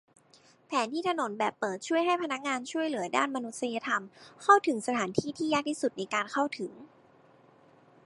[0.65, 4.01] แผนที่ถนนแบบเปิดช่วยให้พนักงานช่วยเหลือด้านมนุษยธรรม
[4.43, 6.71] เข้าถึงสถานที่ที่ยากที่สุดในการเข้าถึง